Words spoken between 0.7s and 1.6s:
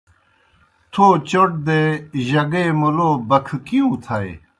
تھو چوْٹ